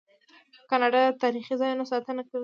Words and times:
کاناډا 0.69 0.99
د 1.09 1.19
تاریخي 1.23 1.55
ځایونو 1.61 1.83
ساتنه 1.91 2.21
کوي. 2.27 2.39